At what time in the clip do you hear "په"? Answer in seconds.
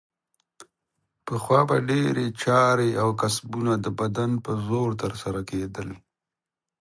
4.45-4.51